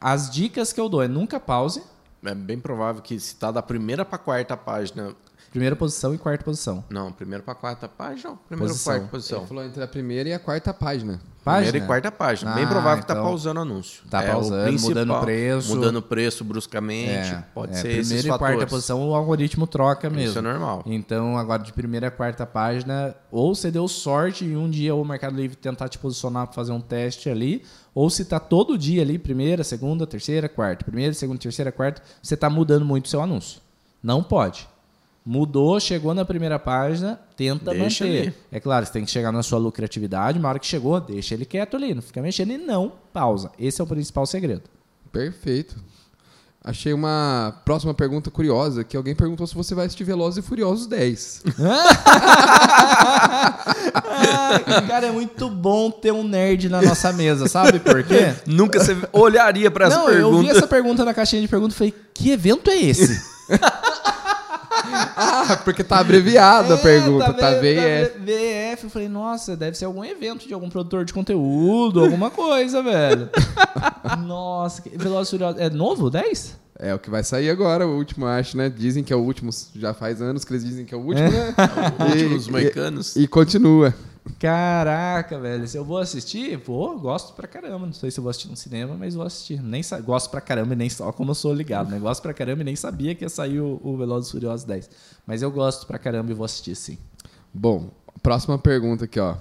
[0.00, 1.82] As dicas que eu dou é nunca pause,
[2.24, 5.14] É bem provável que se tá da primeira para quarta página,
[5.50, 6.84] primeira posição e quarta posição.
[6.88, 8.92] não, primeira para quarta página, ou primeira Posição.
[8.92, 9.38] para quarta posição.
[9.40, 11.20] Ele falou entre a primeira e a quarta página.
[11.42, 12.52] Primeira e quarta página.
[12.54, 14.02] Bem Ah, provável que tá então- pausando o anúncio.
[14.10, 14.88] Tá É o pausando, principal.
[14.90, 15.74] mudando o preço.
[15.74, 17.32] Mudando o preço bruscamente.
[17.32, 20.28] É, pode é, ser primeira esses e quarta posição o algoritmo troca mesmo.
[20.28, 20.82] Isso é normal.
[20.84, 25.02] Então, agora de primeira a quarta página, ou você deu sorte e um dia o
[25.04, 29.00] Mercado Livre tentar te posicionar para fazer um teste ali, ou se tá todo dia
[29.02, 33.22] ali, primeira, segunda, terceira, quarta, primeira, segunda, terceira, quarta, você tá mudando muito o seu
[33.22, 33.60] anúncio.
[34.02, 34.68] Não pode.
[35.24, 38.20] Mudou, chegou na primeira página, tenta Deixa manter.
[38.22, 38.34] ali.
[38.50, 41.44] É claro, você tem que chegar na sua lucratividade, uma hora que chegou, deixa ele
[41.44, 43.50] quieto ali, não fica mexendo e não pausa.
[43.58, 44.62] Esse é o principal segredo.
[45.12, 45.76] Perfeito.
[46.62, 50.86] Achei uma próxima pergunta curiosa, que alguém perguntou se você vai assistir Velozes e Furiosos
[50.86, 51.42] 10.
[54.12, 58.34] Ah, cara, é muito bom ter um nerd na nossa mesa, sabe por quê?
[58.46, 60.50] Nunca você olharia para essa Não, eu vi pergunta.
[60.58, 63.20] essa pergunta na caixinha de perguntas e falei, que evento é esse?
[65.16, 68.18] ah, porque tá abreviada a pergunta, tá, V- VF.
[68.20, 68.84] VF.
[68.84, 73.28] Eu falei, nossa, deve ser algum evento de algum produtor de conteúdo, alguma coisa, velho.
[74.26, 75.60] nossa, que- Velozes Furiosos.
[75.60, 76.58] É novo, 10?
[76.82, 78.70] É o que vai sair agora, o último, acho, né?
[78.74, 81.28] Dizem que é o último, já faz anos que eles dizem que é o último,
[81.28, 81.54] né?
[82.10, 83.16] Últimos E- moicanos.
[83.16, 83.94] E, e continua.
[84.38, 85.66] Caraca, velho.
[85.66, 87.86] Se eu vou assistir, pô, gosto pra caramba.
[87.86, 89.62] Não sei se eu vou assistir no cinema, mas vou assistir.
[89.62, 91.98] Nem Gosto pra caramba nem só como eu sou ligado, né?
[91.98, 94.90] Gosto pra caramba e nem sabia que ia sair o, o Velozes Furiosos 10.
[95.26, 96.98] Mas eu gosto pra caramba e vou assistir sim.
[97.52, 97.90] Bom,
[98.22, 99.36] próxima pergunta aqui, ó.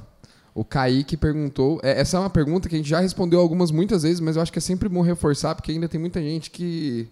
[0.53, 1.79] O Kaique perguntou.
[1.83, 4.41] é, essa é uma pergunta que a gente já respondeu algumas muitas vezes, mas eu
[4.41, 7.07] acho que é sempre bom reforçar, porque ainda tem muita gente que,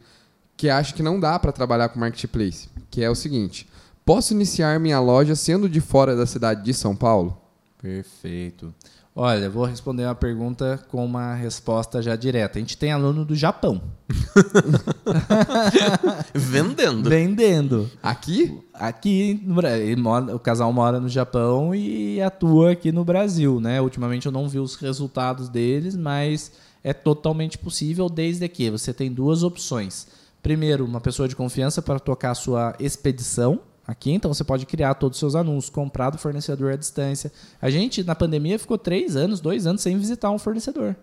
[0.55, 2.67] que acha que não dá para trabalhar com marketplace.
[2.89, 3.69] Que é o seguinte:
[4.03, 7.46] posso iniciar minha loja sendo de fora da cidade de São Paulo?
[7.81, 8.73] Perfeito.
[9.19, 12.57] Olha, vou responder uma pergunta com uma resposta já direta.
[12.57, 13.81] A gente tem aluno do Japão.
[16.33, 17.09] Vendendo.
[17.09, 17.91] Vendendo.
[18.01, 18.59] Aqui?
[18.73, 23.81] Aqui, no, o casal mora no Japão e atua aqui no Brasil, né?
[23.81, 26.51] Ultimamente eu não vi os resultados deles, mas
[26.83, 30.07] é totalmente possível desde que você tem duas opções.
[30.43, 34.93] Primeiro, uma pessoa de confiança para tocar a sua expedição aqui, então você pode criar
[34.95, 37.31] todos os seus anúncios, comprar do fornecedor à distância.
[37.61, 40.95] A gente, na pandemia, ficou três anos, dois anos sem visitar um fornecedor.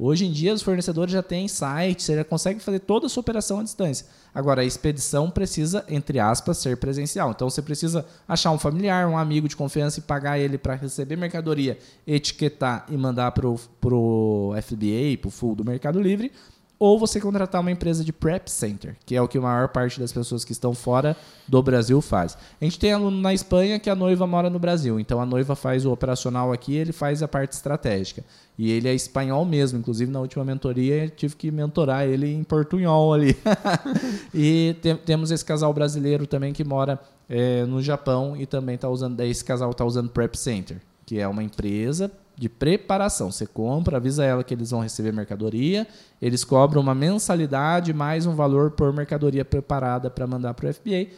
[0.00, 3.20] Hoje em dia, os fornecedores já têm site, você já consegue fazer toda a sua
[3.20, 4.06] operação à distância.
[4.32, 7.32] Agora, a expedição precisa, entre aspas, ser presencial.
[7.32, 11.16] Então, você precisa achar um familiar, um amigo de confiança e pagar ele para receber
[11.16, 11.76] mercadoria,
[12.06, 16.30] etiquetar e mandar para o FBA, para o full do Mercado Livre.
[16.80, 19.98] Ou você contratar uma empresa de prep center, que é o que a maior parte
[19.98, 21.16] das pessoas que estão fora
[21.48, 22.38] do Brasil faz.
[22.60, 25.56] A gente tem aluno na Espanha que a noiva mora no Brasil, então a noiva
[25.56, 28.22] faz o operacional aqui, ele faz a parte estratégica.
[28.56, 32.44] E ele é espanhol mesmo, inclusive na última mentoria eu tive que mentorar ele em
[32.44, 33.36] portunhol ali.
[34.32, 38.88] e te- temos esse casal brasileiro também que mora eh, no Japão e também está
[38.88, 43.32] usando, esse casal está usando Prep Center, que é uma empresa de preparação.
[43.32, 45.86] Você compra, avisa ela que eles vão receber mercadoria,
[46.22, 51.08] eles cobram uma mensalidade mais um valor por mercadoria preparada para mandar para o FBA.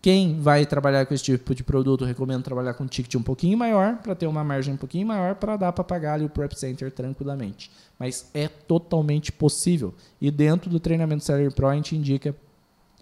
[0.00, 3.58] Quem vai trabalhar com esse tipo de produto, recomendo trabalhar com um ticket um pouquinho
[3.58, 6.54] maior, para ter uma margem um pouquinho maior, para dar para pagar ali o Prep
[6.54, 7.72] Center tranquilamente.
[7.98, 9.92] Mas é totalmente possível.
[10.20, 12.36] E dentro do treinamento Seller Pro, a gente indica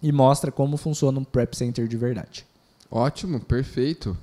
[0.01, 2.43] e mostra como funciona um Prep Center de verdade.
[2.89, 4.17] Ótimo, perfeito.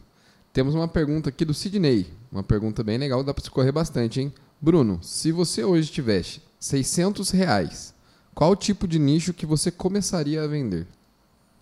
[0.52, 2.21] Temos uma pergunta aqui do Sidney.
[2.32, 4.32] Uma pergunta bem legal, dá para escorrer bastante, hein?
[4.58, 7.94] Bruno, se você hoje tivesse 600 reais,
[8.34, 10.86] qual tipo de nicho que você começaria a vender?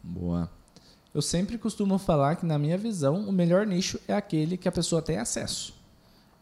[0.01, 0.49] Boa.
[1.13, 4.73] Eu sempre costumo falar que, na minha visão, o melhor nicho é aquele que a
[4.73, 5.75] pessoa tem acesso.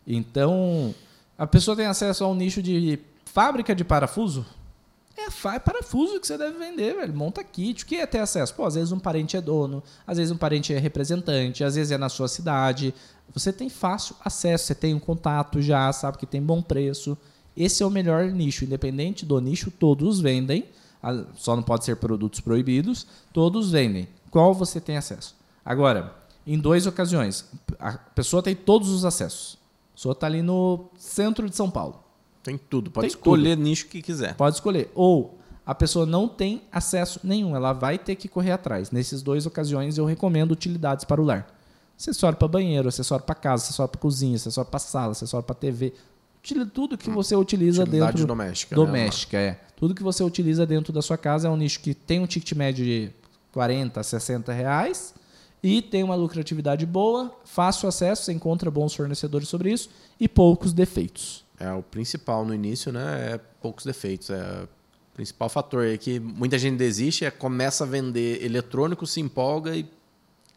[0.07, 0.95] Então,
[1.39, 4.45] a pessoa tem acesso a um nicho de fábrica de parafuso?
[5.21, 7.13] É fa- parafuso que você deve vender, velho.
[7.15, 7.83] Monta kit.
[7.83, 8.55] O que é ter acesso?
[8.55, 11.91] Pô, às vezes um parente é dono, às vezes um parente é representante, às vezes
[11.91, 12.95] é na sua cidade.
[13.35, 17.19] Você tem fácil acesso, você tem um contato já, sabe que tem bom preço.
[17.57, 18.65] Esse é o melhor nicho.
[18.65, 20.65] Independente do nicho, todos vendem.
[21.03, 23.07] Ah, Só não pode ser produtos proibidos.
[23.33, 24.09] Todos vendem.
[24.31, 25.35] Qual você tem acesso?
[25.65, 26.15] Agora,
[26.47, 27.45] em duas ocasiões,
[27.79, 29.59] a pessoa tem todos os acessos.
[29.93, 32.03] A pessoa está ali no centro de São Paulo.
[32.49, 32.91] Tem tudo.
[32.91, 34.35] Pode Tem escolher nicho que quiser.
[34.35, 34.91] Pode escolher.
[34.95, 38.91] Ou a pessoa não tem acesso nenhum, ela vai ter que correr atrás.
[38.91, 41.47] Nessas duas ocasiões, eu recomendo utilidades para o lar.
[41.99, 45.93] Acessório para banheiro, acessório para casa, acessório para cozinha, acessório para sala, acessório para TV.
[46.73, 49.61] Tudo que você utiliza Utilidade dentro doméstica, né, doméstica é.
[49.77, 52.57] Tudo que você utiliza dentro da sua casa é um nicho que tem um ticket
[52.57, 53.11] médio de
[53.53, 55.13] 40, 60 reais
[55.63, 60.73] e tem uma lucratividade boa, fácil acesso, você encontra bons fornecedores sobre isso e poucos
[60.73, 61.45] defeitos.
[61.61, 63.35] É o principal no início, né?
[63.35, 64.31] É poucos defeitos.
[64.31, 64.69] É o
[65.15, 69.85] principal fator aí que muita gente desiste é começa a vender eletrônico, se empolga e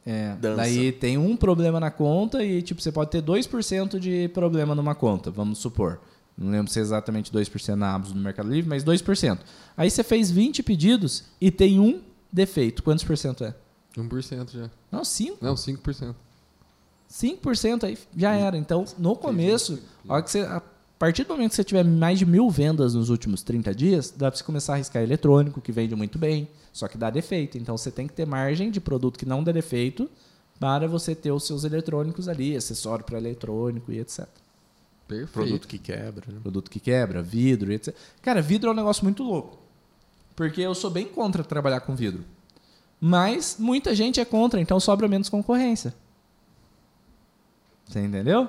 [0.05, 0.57] É, Dança.
[0.57, 4.95] daí tem um problema na conta e tipo você pode ter 2% de problema numa
[4.95, 5.99] conta, vamos supor.
[6.37, 9.39] Não lembro se é exatamente 2% na Amazon no Mercado Livre, mas 2%.
[9.77, 12.81] Aí você fez 20 pedidos e tem um defeito.
[12.81, 13.53] Quantos por cento é?
[13.97, 14.69] 1% já.
[14.91, 15.37] Não, 5.
[15.41, 16.15] Não, 5%.
[17.11, 18.57] 5% aí já era.
[18.57, 20.47] Então, no começo, a, hora que você,
[21.01, 24.29] partir do momento que você tiver mais de mil vendas nos últimos 30 dias, dá
[24.29, 27.57] para você começar a arriscar eletrônico, que vende muito bem, só que dá defeito.
[27.57, 30.07] Então, você tem que ter margem de produto que não dê defeito
[30.59, 34.27] para você ter os seus eletrônicos ali, acessório para eletrônico e etc.
[35.07, 35.31] Perfeito.
[35.31, 36.23] produto que quebra.
[36.31, 36.39] Né?
[36.39, 37.95] Produto que quebra, vidro e etc.
[38.21, 39.57] Cara, vidro é um negócio muito louco.
[40.35, 42.23] Porque eu sou bem contra trabalhar com vidro.
[42.99, 45.95] Mas muita gente é contra, então sobra menos concorrência.
[47.87, 48.47] Você entendeu?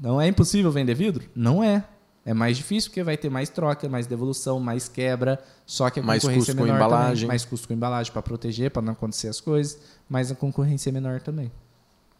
[0.00, 1.24] Não é impossível vender vidro?
[1.34, 1.84] Não é.
[2.24, 5.38] É mais difícil porque vai ter mais troca, mais devolução, mais quebra.
[5.64, 6.96] Só que a Mais concorrência custo é com menor também.
[6.98, 7.28] embalagem.
[7.28, 9.78] Mais custo com embalagem para proteger, para não acontecer as coisas.
[10.08, 11.52] Mas a concorrência é menor também.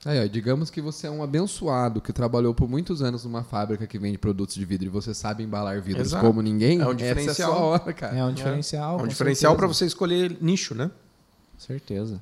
[0.04, 3.84] Aí, ó, digamos que você é um abençoado que trabalhou por muitos anos numa fábrica
[3.88, 6.24] que vende produtos de vidro e você sabe embalar vidros Exato.
[6.24, 6.80] como ninguém.
[6.80, 7.50] É um Essa diferencial.
[7.50, 8.16] é a sua hora, cara.
[8.16, 8.92] É um diferencial.
[8.92, 9.78] É um com diferencial para certeza.
[9.78, 10.88] você escolher nicho, né?
[11.58, 12.20] Certeza.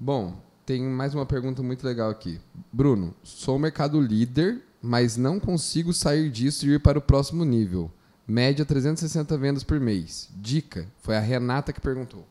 [0.00, 2.40] Bom, tem mais uma pergunta muito legal aqui.
[2.72, 7.90] Bruno, sou mercado líder, mas não consigo sair disso e ir para o próximo nível.
[8.26, 10.28] Média 360 vendas por mês.
[10.34, 12.26] Dica, foi a Renata que perguntou.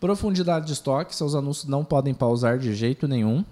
[0.00, 3.44] Profundidade de estoque, seus anúncios não podem pausar de jeito nenhum.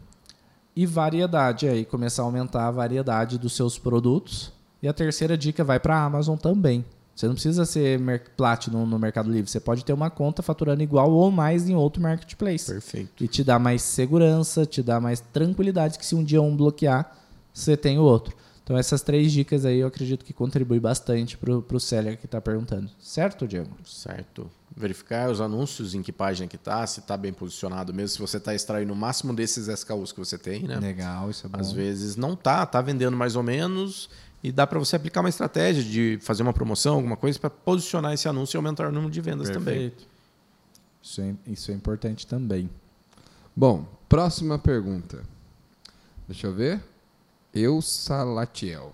[0.74, 4.52] E variedade, aí começar a aumentar a variedade dos seus produtos.
[4.82, 6.84] E a terceira dica vai para a Amazon também.
[7.16, 7.98] Você não precisa ser
[8.36, 12.02] Platinum no Mercado Livre, você pode ter uma conta faturando igual ou mais em outro
[12.02, 12.70] marketplace.
[12.70, 13.24] Perfeito.
[13.24, 17.10] E te dá mais segurança, te dá mais tranquilidade que se um dia um bloquear,
[17.56, 18.36] você tem o outro.
[18.62, 22.40] Então essas três dicas aí eu acredito que contribui bastante pro, pro seller que está
[22.40, 22.90] perguntando.
[22.98, 23.70] Certo, Diego?
[23.84, 24.50] Certo.
[24.76, 28.36] Verificar os anúncios, em que página que tá, se está bem posicionado mesmo, se você
[28.38, 30.78] está extraindo o máximo desses SKUs que você tem, né?
[30.78, 31.60] Legal, isso é bom.
[31.60, 34.10] Às vezes não tá, tá vendendo mais ou menos
[34.42, 38.12] e dá para você aplicar uma estratégia de fazer uma promoção, alguma coisa para posicionar
[38.12, 39.90] esse anúncio e aumentar o número de vendas também.
[39.90, 40.06] Perfeito.
[41.00, 42.68] Isso é, isso é importante também.
[43.54, 45.22] Bom, próxima pergunta.
[46.26, 46.82] Deixa eu ver.
[47.56, 48.92] Eu Salatiel.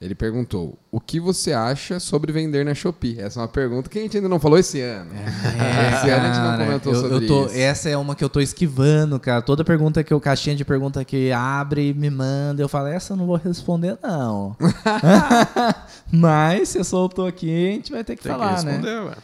[0.00, 3.18] Ele perguntou: O que você acha sobre vender na Shopee?
[3.18, 5.10] Essa é uma pergunta que a gente ainda não falou esse ano.
[5.16, 7.56] esse ano a gente não Cara, comentou eu- sobre eu tô- isso.
[7.56, 9.40] Essa é uma que eu tô esquivando, cara.
[9.40, 13.14] Toda pergunta que eu, caixinha de pergunta que abre e me manda, eu falo, essa
[13.14, 14.54] eu não vou responder, não.
[16.12, 18.72] Mas você soltou aqui, a gente vai ter que Tem falar, que né?
[18.72, 19.14] responder, ué.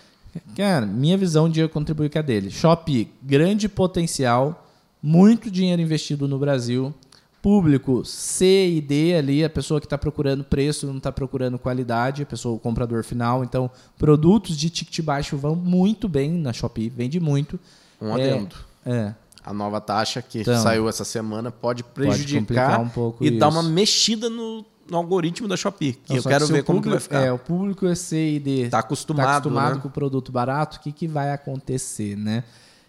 [0.56, 2.50] Cara, minha visão de contribuir com a dele.
[2.50, 4.66] Shopee, grande potencial,
[5.02, 6.94] muito dinheiro investido no Brasil.
[7.42, 12.22] Público C e D ali, a pessoa que está procurando preço, não está procurando qualidade,
[12.22, 13.42] a pessoa, o comprador final.
[13.42, 17.58] Então, produtos de ticket baixo vão muito bem na Shopee, vende muito.
[18.00, 18.54] Um É, adendo.
[18.86, 19.12] É,
[19.44, 23.58] A nova taxa que Então, saiu essa semana pode prejudicar um pouco e dar isso.
[23.58, 25.94] uma mexida no, no algoritmo da Shopee.
[25.94, 27.26] Que eu quero o ver como que vai público- ficar.
[27.26, 29.80] É, o público é C e D Tá acostumado, tá acostumado né?
[29.82, 32.44] com o produto barato, o que, que vai acontecer, né?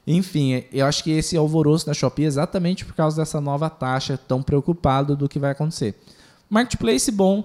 [0.06, 4.18] Enfim, eu acho que esse alvoroço da Shopee é exatamente por causa dessa nova taxa,
[4.18, 5.96] tão preocupado do que vai acontecer.
[6.50, 7.44] Marketplace bom,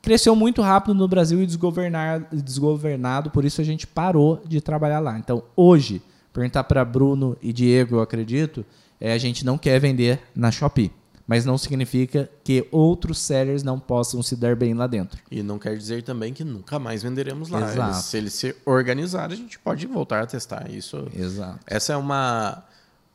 [0.00, 5.18] cresceu muito rápido no Brasil e desgovernado, por isso a gente parou de trabalhar lá.
[5.18, 8.64] Então, hoje, perguntar para Bruno e Diego, eu acredito,
[8.98, 10.90] é a gente não quer vender na Shopee.
[11.30, 15.22] Mas não significa que outros sellers não possam se dar bem lá dentro.
[15.30, 17.60] E não quer dizer também que nunca mais venderemos lá.
[17.70, 17.80] Exato.
[17.92, 20.68] Eles- se eles se organizarem, a gente pode voltar a testar.
[20.68, 21.60] Isso, Exato.
[21.68, 22.64] essa é uma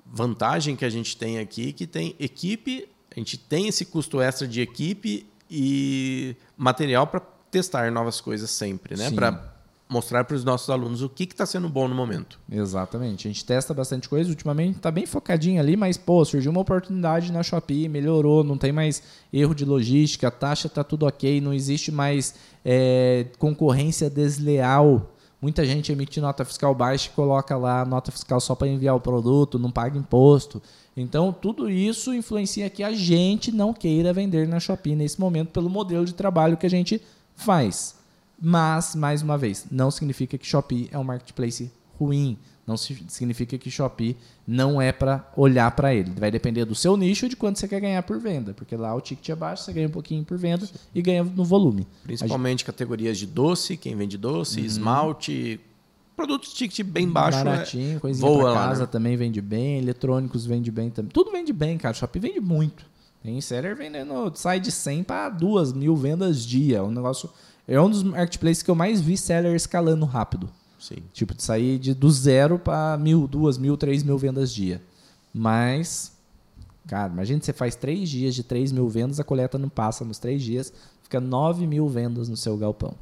[0.06, 4.48] vantagem que a gente tem aqui, que tem equipe, a gente tem esse custo extra
[4.48, 7.20] de equipe e material para
[7.52, 9.12] testar novas coisas sempre, né?
[9.12, 9.55] Para
[9.88, 12.40] mostrar para os nossos alunos o que está sendo bom no momento.
[12.52, 13.28] Exatamente.
[13.28, 14.30] A gente testa bastante coisa.
[14.30, 18.72] Ultimamente tá bem focadinho ali, mas, pô, surgiu uma oportunidade na Shopee, melhorou, não tem
[18.72, 25.12] mais erro de logística, a taxa tá tudo ok, não existe mais é, concorrência desleal.
[25.40, 29.00] Muita gente emite nota fiscal baixa e coloca lá nota fiscal só para enviar o
[29.00, 30.62] produto, não paga imposto.
[30.98, 35.70] Então, tudo isso influencia que a gente não queira vender na Shopee nesse momento pelo
[35.70, 37.02] modelo de trabalho que a gente
[37.36, 37.96] faz.
[38.42, 42.38] Mas, mais uma vez, não significa que Shopee é um marketplace ruim.
[42.68, 44.18] Não si- significa que Shopee
[44.48, 46.12] não é para olhar para ele.
[46.18, 48.54] Vai depender do seu nicho e de quanto você quer ganhar por venda.
[48.54, 51.46] Porque lá o ticket é baixo, você ganha um pouquinho por venda e ganha no
[51.46, 51.88] volume.
[52.04, 54.66] Principalmente categorias de doce, quem vende doce, Uhum.
[54.66, 55.60] esmalte,
[56.16, 57.44] produtos de ticket bem baixo.
[57.44, 58.88] Baratinho, é, coisinha voa pra lá, casa né?
[58.88, 61.12] também vende bem, eletrônicos vende bem também.
[61.12, 61.94] Tudo vende bem, cara.
[61.94, 62.84] Shopee vende muito.
[63.22, 66.84] Tem seller vendendo, sai de 100 para 2 mil vendas dia.
[66.84, 67.30] Um negócio.
[67.68, 70.50] É um dos marketplaces que eu mais vi seller escalando rápido.
[70.80, 70.98] Sim.
[71.14, 74.82] Tipo, de sair de, do zero para mil, duas mil, três mil vendas dia.
[75.34, 76.12] Mas,
[76.88, 80.06] cara, imagina que você faz três dias de três mil vendas, a coleta não passa
[80.06, 82.94] nos três dias, fica nove mil vendas no seu galpão.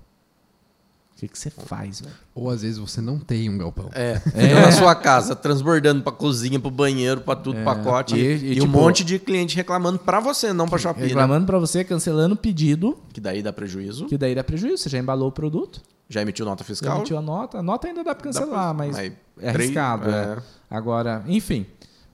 [1.23, 2.13] O que, que você faz, velho?
[2.35, 3.89] Ou às vezes você não tem um galpão.
[3.93, 8.15] É, fica na sua casa, transbordando pra cozinha, pro banheiro, pra tudo, pacote.
[8.15, 11.01] E- E, e, e um tipo, monte de cliente reclamando pra você, não pra Shopee.
[11.03, 11.07] Né?
[11.07, 14.05] Reclamando pra você, cancelando o pedido, Que daí dá prejuízo.
[14.07, 14.79] que daí dá prejuízo.
[14.79, 16.97] Você já embalou o produto, Já emitiu nota já fiscal.
[16.97, 17.59] emitiu a nota.
[17.59, 20.09] A nota ainda dá pra cancelar, pra- mas, mas é arriscado.
[20.09, 20.13] é.
[20.23, 20.37] é.
[20.69, 21.65] Agora, enfim.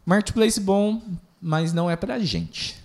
[0.05, 1.01] Marketplace bom,
[1.41, 2.77] mas não é pra gente.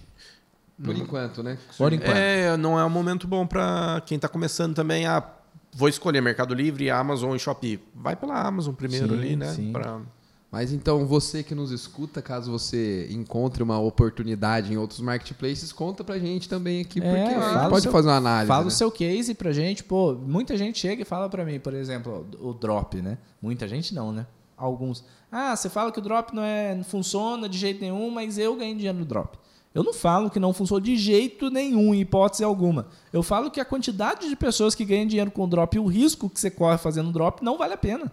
[0.82, 1.56] Por enquanto, né?
[1.78, 2.16] Por enquanto.
[2.16, 5.22] É, não é um momento bom pra quem tá começando também a.
[5.74, 7.80] Vou escolher Mercado Livre, Amazon e Shopee.
[7.94, 9.52] Vai pela Amazon primeiro Sim, ali, né?
[9.52, 9.72] sim.
[9.72, 10.00] Pra-
[10.52, 16.04] Mas então, você que nos escuta, caso você encontre uma oportunidade em outros marketplaces, conta
[16.04, 18.46] pra gente também aqui, porque É, a gente o pode seu- fazer uma análise.
[18.46, 18.68] Fala né?
[18.68, 19.82] o seu case pra gente.
[19.82, 23.18] Pô, muita gente chega e fala pra mim, por exemplo, o drop, né?
[23.42, 24.26] Muita gente não, né?
[24.56, 25.04] Alguns.
[25.32, 28.54] Ah, você fala que o drop não, é, não funciona de jeito nenhum, mas eu
[28.54, 29.36] ganho dinheiro no drop.
[29.74, 32.86] Eu não falo que não funciona de jeito nenhum, em hipótese alguma.
[33.12, 35.86] Eu falo que a quantidade de pessoas que ganham dinheiro com o drop e o
[35.86, 38.12] risco que você corre fazendo drop não vale a pena.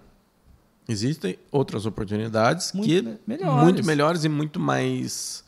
[0.90, 3.64] Existem outras oportunidades Muito que me- melhores.
[3.64, 5.44] muito melhores e muito mais.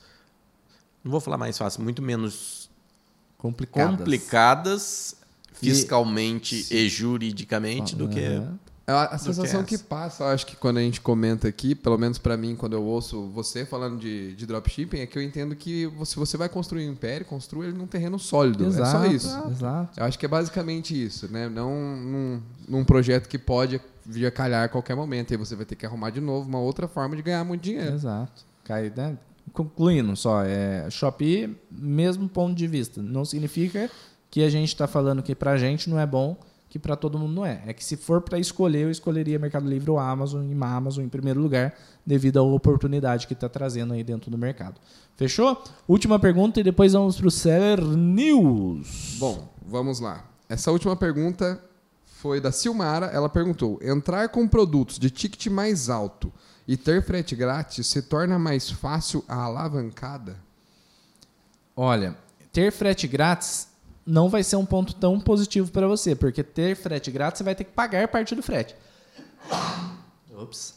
[1.04, 2.70] Não vou falar mais fácil, muito menos
[3.38, 3.98] Complicadas.
[3.98, 5.16] complicadas
[5.62, 8.20] E- fiscalmente e, juridicamente do que.
[8.20, 8.44] É
[8.86, 11.74] a, a do sensação que que, passa, eu acho que quando a gente comenta aqui,
[11.74, 15.22] pelo menos pra mim, quando eu ouço você falando de, de dropshipping, é que eu
[15.22, 18.66] entendo que se você vai construir um império, construa ele num terreno sólido.
[18.66, 19.48] Exato, é só isso.
[19.50, 20.00] Exato.
[20.00, 21.48] Eu acho que é basicamente isso, né?
[21.48, 25.34] Não num, num projeto que pode vir a calhar a qualquer momento.
[25.34, 27.94] E você vai ter que arrumar de novo uma outra forma de ganhar muito dinheiro.
[27.96, 28.44] Exato.
[28.66, 29.18] Cai, né?
[29.54, 33.02] Concluindo só, é, Shopee, mesmo ponto de vista.
[33.02, 33.90] Não significa
[34.30, 36.36] que a gente está falando que pra gente não é bom,
[36.74, 37.62] que para todo mundo não é.
[37.68, 41.08] É que se for para escolher, eu escolheria Mercado Livre ou Amazon, e Amazon em
[41.08, 41.72] primeiro lugar,
[42.04, 44.82] devido à oportunidade que está trazendo aí dentro do mercado.
[45.16, 45.64] Fechou?
[45.88, 49.18] Última pergunta e depois vamos para o Seller News.
[49.20, 50.26] Bom, vamos lá.
[50.50, 51.64] Essa última pergunta
[52.08, 53.06] foi da Silmara.
[53.06, 56.34] Ela perguntou: entrar com produtos de ticket mais alto
[56.68, 60.38] e ter frete grátis se torna mais fácil a alavancada?
[61.76, 62.18] Olha,
[62.52, 63.68] ter frete grátis
[64.06, 67.56] não vai ser um ponto tão positivo para você, porque ter frete grátis você vai
[67.56, 68.76] ter que pagar parte do frete.
[70.36, 70.76] Ops.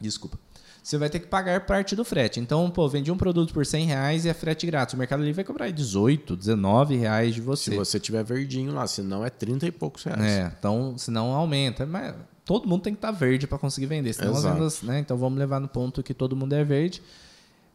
[0.00, 0.38] Desculpa.
[0.82, 2.40] Você vai ter que pagar parte do frete.
[2.40, 4.94] Então, pô, vendi um produto por 100 reais e é frete grátis.
[4.94, 7.70] O Mercado Livre vai cobrar 18, 19 reais de você.
[7.70, 10.20] Se você tiver verdinho lá, senão é 30 e poucos reais.
[10.20, 11.86] É, então, senão aumenta.
[11.86, 14.12] Mas todo mundo tem que estar tá verde para conseguir vender.
[14.12, 14.98] Senão as vendas, né?
[14.98, 17.00] Então, vamos levar no ponto que todo mundo é verde.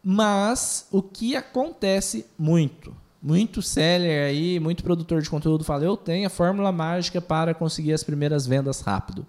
[0.03, 6.27] Mas o que acontece muito muito seller aí, muito produtor de conteúdo fala: eu tenho
[6.27, 9.25] a fórmula mágica para conseguir as primeiras vendas rápido.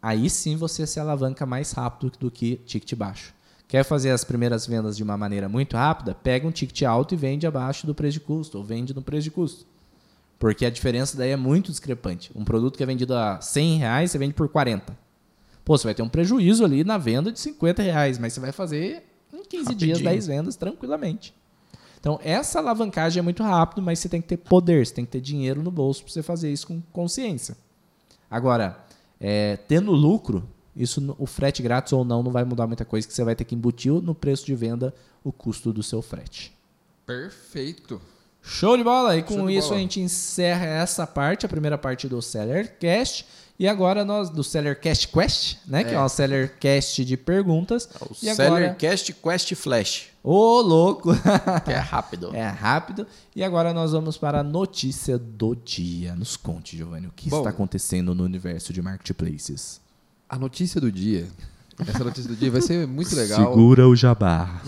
[0.00, 3.34] Aí sim você se alavanca mais rápido do que ticket baixo.
[3.66, 6.14] Quer fazer as primeiras vendas de uma maneira muito rápida?
[6.14, 9.24] Pega um ticket alto e vende abaixo do preço de custo, ou vende no preço
[9.24, 9.66] de custo.
[10.38, 12.30] Porque a diferença daí é muito discrepante.
[12.34, 14.96] Um produto que é vendido a 100 reais, você vende por 40.
[15.64, 18.52] Pô, você vai ter um prejuízo ali na venda de 50 reais, mas você vai
[18.52, 19.96] fazer em 15 Rapidinho.
[19.96, 21.34] dias 10 vendas tranquilamente.
[22.00, 25.10] Então, essa alavancagem é muito rápido, mas você tem que ter poder, você tem que
[25.10, 27.56] ter dinheiro no bolso para você fazer isso com consciência.
[28.30, 28.84] Agora,
[29.20, 33.12] é, tendo lucro, isso o frete grátis ou não não vai mudar muita coisa, que
[33.12, 36.56] você vai ter que embutir no preço de venda o custo do seu frete.
[37.04, 38.00] Perfeito.
[38.48, 39.14] Show de bola!
[39.14, 43.26] E com isso a gente encerra essa parte, a primeira parte do Sellercast.
[43.58, 45.82] E agora nós, do Sellercast Quest, né?
[45.82, 45.84] É.
[45.84, 47.86] Que é o Sellercast de perguntas.
[47.94, 49.36] É o e Sellercast agora...
[49.36, 50.06] Quest Flash.
[50.24, 51.10] Ô, louco!
[51.62, 52.34] que é rápido.
[52.34, 53.06] É rápido.
[53.36, 56.14] E agora nós vamos para a notícia do dia.
[56.14, 59.78] Nos conte, Giovanni, o que Bom, está acontecendo no universo de marketplaces?
[60.26, 61.28] A notícia do dia.
[61.86, 63.50] Essa notícia do dia vai ser muito legal.
[63.50, 64.62] Segura o jabá.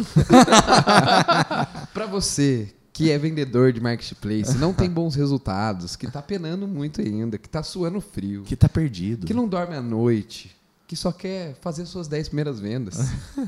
[1.95, 7.01] para você que é vendedor de marketplace, não tem bons resultados, que está penando muito
[7.01, 10.55] ainda, que está suando frio, que está perdido, que não dorme à noite,
[10.87, 12.97] que só quer fazer suas 10 primeiras vendas,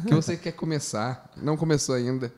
[0.07, 2.33] que você quer começar, não começou ainda.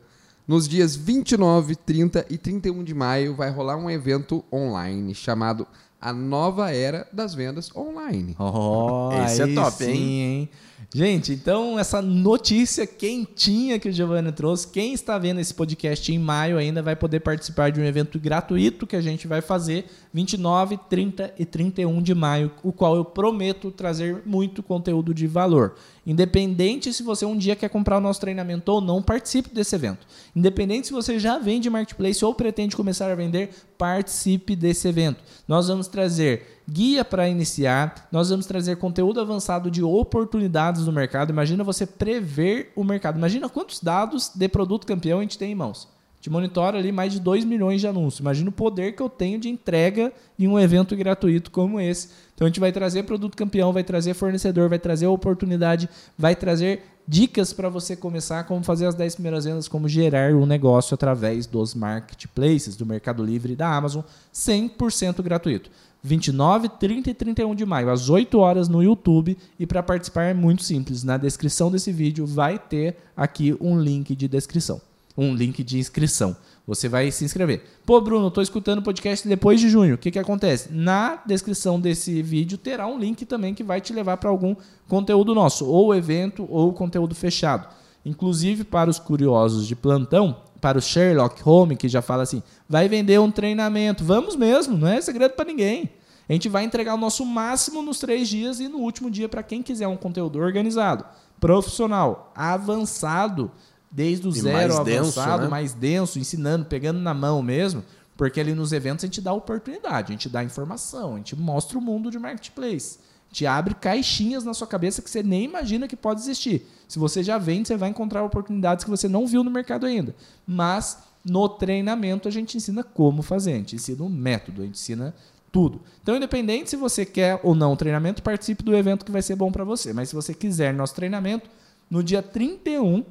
[0.46, 5.66] Nos dias 29, 30 e 31 de maio vai rolar um evento online chamado
[5.98, 8.36] A Nova Era das Vendas Online.
[8.38, 10.20] Oh, Esse é top, sim, hein?
[10.20, 10.50] hein?
[10.96, 16.20] Gente, então essa notícia quentinha que o Giovanni trouxe, quem está vendo esse podcast em
[16.20, 20.78] maio ainda vai poder participar de um evento gratuito que a gente vai fazer 29,
[20.88, 25.74] 30 e 31 de maio, o qual eu prometo trazer muito conteúdo de valor.
[26.06, 30.06] Independente se você um dia quer comprar o nosso treinamento ou não, participe desse evento.
[30.36, 35.24] Independente se você já vende marketplace ou pretende começar a vender, participe desse evento.
[35.48, 41.30] Nós vamos trazer guia para iniciar, nós vamos trazer conteúdo avançado de oportunidades no mercado.
[41.30, 43.18] Imagina você prever o mercado.
[43.18, 47.12] Imagina quantos dados de produto campeão a gente tem em mãos te monitora ali mais
[47.12, 48.20] de 2 milhões de anúncios.
[48.20, 52.08] Imagina o poder que eu tenho de entrega em um evento gratuito como esse.
[52.34, 56.82] Então a gente vai trazer produto campeão, vai trazer fornecedor, vai trazer oportunidade, vai trazer
[57.06, 61.46] dicas para você começar, como fazer as 10 primeiras vendas, como gerar um negócio através
[61.46, 65.70] dos marketplaces, do Mercado Livre e da Amazon, 100% gratuito.
[66.04, 69.36] 29, 30 e 31 de maio, às 8 horas no YouTube.
[69.58, 71.02] E para participar é muito simples.
[71.02, 74.80] Na descrição desse vídeo vai ter aqui um link de descrição
[75.16, 76.36] um link de inscrição.
[76.66, 77.62] Você vai se inscrever.
[77.86, 79.94] Pô, Bruno, estou escutando o podcast depois de junho.
[79.94, 80.72] O que, que acontece?
[80.72, 84.56] Na descrição desse vídeo terá um link também que vai te levar para algum
[84.88, 87.68] conteúdo nosso, ou evento, ou conteúdo fechado.
[88.04, 92.88] Inclusive, para os curiosos de plantão, para o Sherlock Holmes, que já fala assim: vai
[92.88, 94.02] vender um treinamento.
[94.02, 95.90] Vamos mesmo, não é segredo para ninguém.
[96.26, 99.42] A gente vai entregar o nosso máximo nos três dias e no último dia para
[99.42, 101.04] quem quiser um conteúdo organizado,
[101.38, 103.50] profissional, avançado
[103.90, 105.48] desde o e zero avançado, denso, né?
[105.48, 107.84] mais denso, ensinando, pegando na mão mesmo,
[108.16, 111.76] porque ali nos eventos a gente dá oportunidade, a gente dá informação, a gente mostra
[111.76, 113.00] o mundo de marketplace.
[113.34, 116.64] Gente abre caixinhas na sua cabeça que você nem imagina que pode existir.
[116.86, 120.14] Se você já vende, você vai encontrar oportunidades que você não viu no mercado ainda.
[120.46, 124.76] Mas no treinamento a gente ensina como fazer, a gente ensina o método, a gente
[124.76, 125.12] ensina
[125.50, 125.80] tudo.
[126.00, 129.34] Então, independente se você quer ou não o treinamento, participe do evento que vai ser
[129.34, 129.92] bom para você.
[129.92, 131.50] Mas se você quiser nosso treinamento,
[131.90, 133.04] no dia 31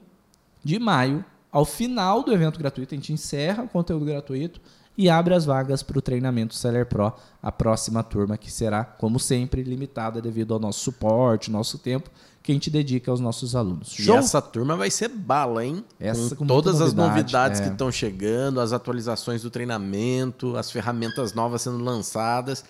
[0.63, 4.61] de maio, ao final do evento gratuito, a gente encerra o conteúdo gratuito.
[4.97, 9.19] E abre as vagas para o treinamento Seller Pro, a próxima turma que será, como
[9.19, 12.09] sempre, limitada devido ao nosso suporte, nosso tempo
[12.43, 13.97] que a gente dedica aos nossos alunos.
[13.97, 15.83] E essa turma vai ser bala, hein?
[15.97, 17.63] Essa com com todas muita as novidade, novidades é.
[17.63, 22.65] que estão chegando, as atualizações do treinamento, as ferramentas novas sendo lançadas.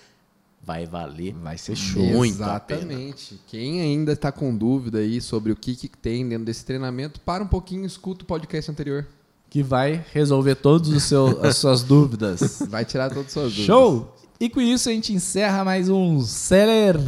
[0.61, 1.33] Vai valer.
[1.33, 2.01] Vai ser show.
[2.01, 2.81] Muito a pena.
[2.81, 3.41] Exatamente.
[3.47, 7.43] Quem ainda está com dúvida aí sobre o que, que tem dentro desse treinamento, para
[7.43, 9.07] um pouquinho e escuta o podcast anterior.
[9.53, 12.63] Que vai resolver todas as suas dúvidas.
[12.67, 13.65] Vai tirar todas as suas dúvidas.
[13.67, 14.11] Show!
[14.39, 16.99] E com isso a gente encerra mais um Seller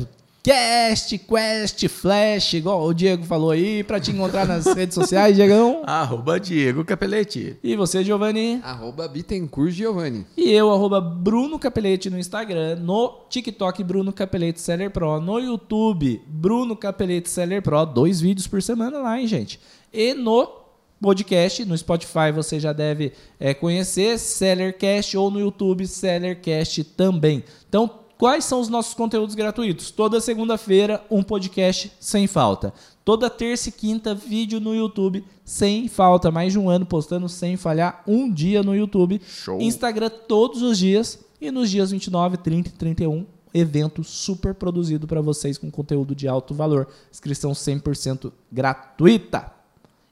[0.43, 5.81] Cast, Quest, Flash, igual o Diego falou aí, pra te encontrar nas redes sociais, Diegão.
[5.87, 7.57] Arroba Diego Capelete.
[7.63, 8.61] E você, Giovanni.
[8.63, 10.23] Arroba Bittencourt Giovanni.
[10.37, 16.21] E eu, arroba Bruno Capelete no Instagram, no TikTok Bruno Capelete Seller Pro, no YouTube
[16.27, 19.59] Bruno Capelete Seller Pro, dois vídeos por semana lá, hein, gente?
[19.91, 20.64] E no
[21.05, 27.43] podcast, no Spotify você já deve é, conhecer Sellercast ou no YouTube Sellercast também.
[27.69, 27.87] Então,
[28.17, 29.91] quais são os nossos conteúdos gratuitos?
[29.91, 32.73] Toda segunda-feira, um podcast sem falta.
[33.03, 36.31] Toda terça e quinta, vídeo no YouTube sem falta.
[36.31, 39.21] Mais de um ano postando sem falhar, um dia no YouTube.
[39.27, 39.61] Show.
[39.61, 41.19] Instagram todos os dias.
[41.39, 46.27] E nos dias 29, 30 e 31, evento super produzido para vocês com conteúdo de
[46.27, 46.87] alto valor.
[47.11, 49.54] Inscrição 100% gratuita.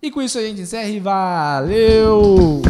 [0.03, 2.63] E com isso a gente encerra e valeu!